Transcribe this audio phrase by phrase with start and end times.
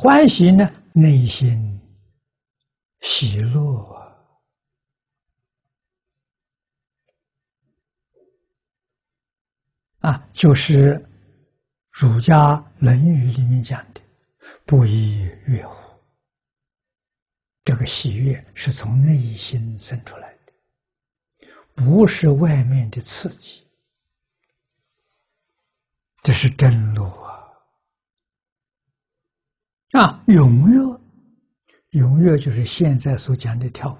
[0.00, 1.80] 欢喜呢，内心
[3.00, 3.84] 喜乐
[9.98, 11.04] 啊，就是
[11.90, 14.00] 儒家《论语》里面讲的
[14.64, 16.00] “不亦乐乎”。
[17.66, 23.66] 这个喜悦是从内心生出来的，不是外面的刺激。
[26.22, 27.37] 这是真路啊！
[29.98, 33.98] 啊，踊跃，踊跃就是现在所讲的跳舞。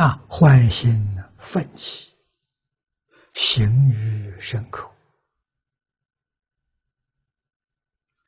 [0.00, 2.12] 啊，欢欣奋起，
[3.34, 4.94] 行于身口，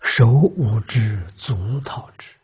[0.01, 2.37] 手舞之，足蹈之。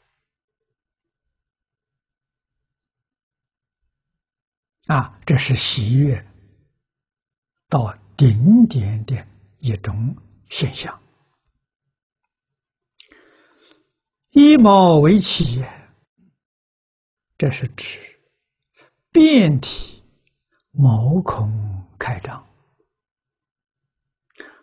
[4.87, 6.25] 啊，这是喜悦。
[7.69, 9.27] 到顶点的
[9.59, 10.17] 一种
[10.55, 11.03] 现象，
[14.31, 15.65] 一毛为起，
[17.37, 17.99] 这是指
[19.11, 20.01] 遍体
[20.71, 21.51] 毛孔
[21.99, 22.47] 开张，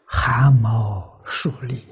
[0.05, 1.85] 汗毛竖立，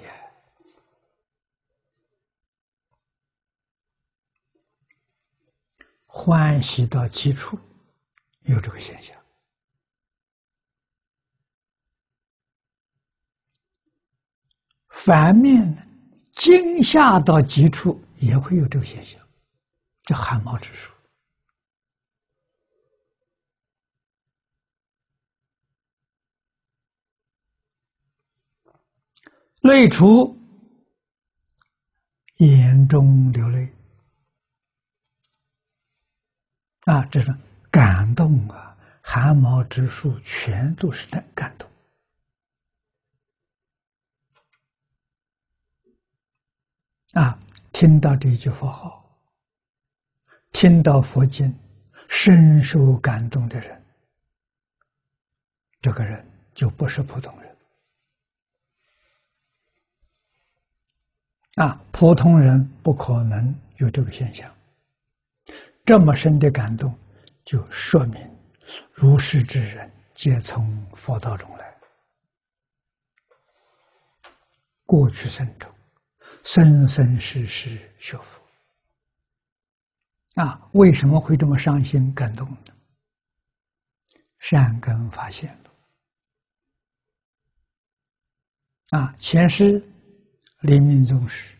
[6.07, 7.59] 欢喜到极处，
[8.43, 9.18] 有这个现象。
[14.99, 15.87] 反面，
[16.33, 19.19] 惊吓到极处也会有这个现象，
[20.03, 20.91] 叫汗毛直竖。
[29.61, 30.37] 泪出，
[32.37, 33.71] 眼中流泪，
[36.81, 37.33] 啊，这是
[37.71, 41.68] 感动啊，汗毛直竖，全都是在感动。
[47.13, 47.37] 啊，
[47.71, 49.03] 听到这句佛号，
[50.51, 51.53] 听到佛经，
[52.07, 53.83] 深受感动的人，
[55.81, 57.57] 这个人就不是普通人。
[61.55, 64.49] 啊，普通人不可能有这个现象。
[65.83, 66.95] 这么深的感动，
[67.43, 68.21] 就说明
[68.93, 71.75] 如是之人皆从佛道中来，
[74.85, 75.67] 过去生中。
[76.51, 78.41] 生生世世学佛
[80.33, 80.67] 啊！
[80.71, 82.57] 为什么会这么伤心感动呢？
[84.39, 85.69] 善根发现了
[88.97, 89.15] 啊！
[89.19, 89.79] 前世
[90.61, 91.55] 临命终时，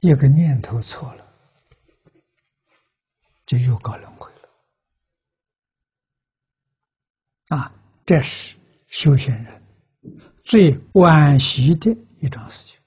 [0.00, 1.26] 一个念头错了，
[3.46, 4.30] 就又搞轮回
[7.48, 7.72] 了啊！
[8.04, 9.62] 这是修行人
[10.44, 12.78] 最惋惜的一桩事情。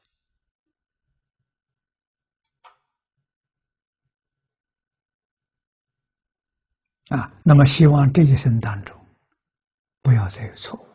[7.09, 8.95] 啊，那么希望这一生当中
[10.01, 10.85] 不要再有错误。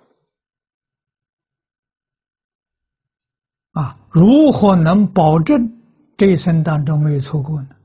[3.79, 5.81] 啊，如何能保证
[6.17, 7.77] 这一生当中没有错过呢？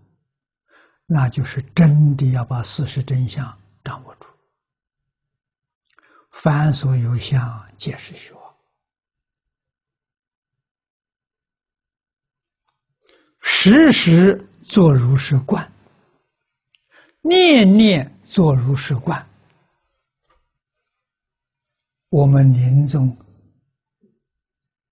[1.05, 4.25] 那就是真的要把事实真相掌握住。
[6.31, 8.43] 凡所有相，皆是虚妄。
[13.41, 15.71] 时时做如是观，
[17.29, 18.11] 念念。
[18.27, 19.29] 做如是观，
[22.09, 23.15] 我们临终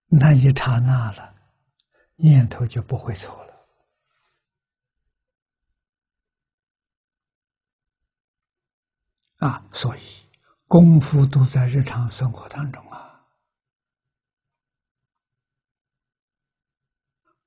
[0.05, 1.35] 那一刹那了，
[2.15, 3.67] 念头就不会错了
[9.47, 9.65] 啊！
[9.73, 10.01] 所以
[10.67, 13.25] 功夫都在日常生活当中啊，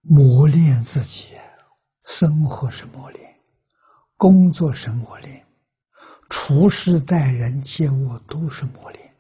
[0.01, 1.39] 磨练自己，
[2.05, 3.16] 生活是磨练，
[4.17, 5.45] 工作是磨练。
[6.29, 9.15] 处事待人接物都是磨练，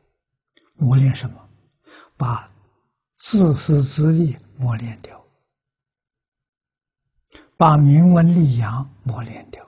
[0.74, 1.48] 磨练什么？
[2.16, 2.50] 把
[3.18, 5.24] 自私自利磨练掉，
[7.56, 9.64] 把名闻利养磨练掉，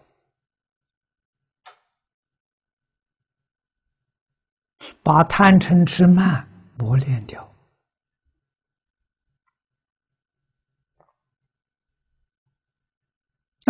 [5.02, 6.44] 把贪嗔痴慢
[6.76, 7.47] 磨练掉，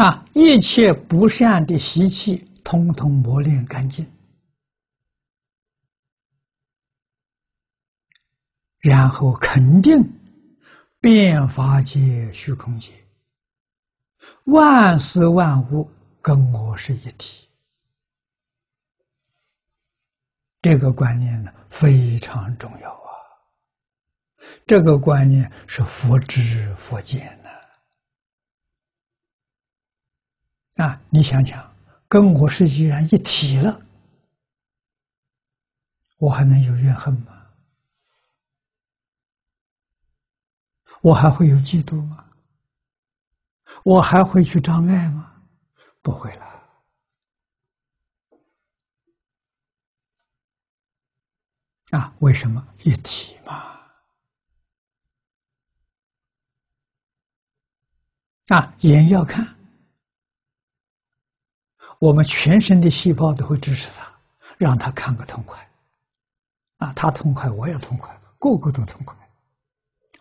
[0.01, 2.47] 啊，一切不善的习气。
[2.65, 4.07] 通通磨练干净，
[8.79, 9.99] 然后肯定
[11.01, 12.93] 变法界、虚空界，
[14.45, 15.91] 万事万物
[16.21, 17.49] 跟我是一体。
[20.61, 23.09] 这个观念呢非常重要啊！
[24.67, 27.49] 这个观念是佛知佛见的
[30.79, 31.01] 啊！
[31.11, 31.77] 你想想，
[32.09, 33.85] 跟我是既然一体了，
[36.19, 37.51] 我还能有怨恨吗？
[41.01, 42.25] 我还会有嫉妒吗？
[43.85, 45.43] 我还会去障碍吗？
[46.01, 46.47] 不会了。
[51.91, 53.81] 啊，为什么一体嘛？
[58.47, 59.58] 啊，眼要看，
[61.99, 64.13] 我们全身的细胞都会支持他，
[64.57, 65.59] 让他看个痛快。
[66.79, 69.17] 啊，他痛快，我也痛快，个个都痛快。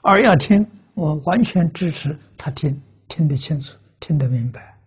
[0.03, 0.65] 耳要听，
[0.95, 4.77] 我完全支持他听，听得清楚，听得明白。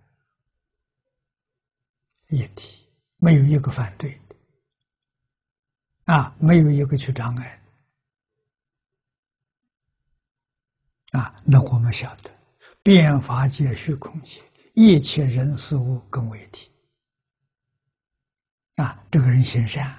[2.29, 2.87] 一体，
[3.19, 4.19] 没有一个反对。
[6.05, 7.63] 啊，没有一个去障碍，
[11.13, 12.31] 啊，那我们晓得，
[12.83, 14.41] 变法界、虚空界，
[14.75, 16.70] 一切人事物更为体。
[18.81, 19.95] 啊，这个人行善，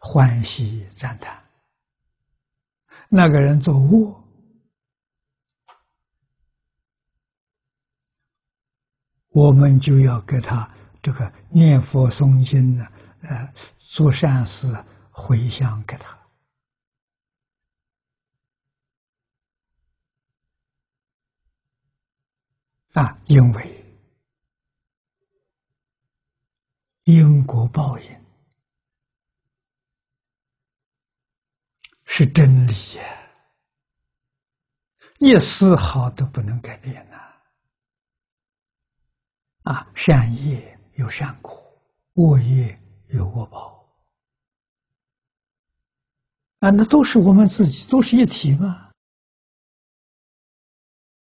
[0.00, 1.34] 欢喜赞叹；
[3.08, 4.22] 那个人作恶，
[9.28, 10.68] 我们就要给他
[11.02, 12.86] 这个念佛诵经呢，
[13.22, 14.72] 呃，做善事。
[15.14, 16.18] 回向给他
[22.94, 23.81] 啊，因为
[27.04, 28.24] 因果报应
[32.04, 33.02] 是真理呀，
[35.18, 37.16] 一丝毫都不能改变呐！
[39.62, 41.52] 啊，善业有善果，
[42.14, 42.78] 恶业
[43.08, 43.72] 有恶报。
[46.58, 48.81] 啊，那都是我们自己，都是一体嘛。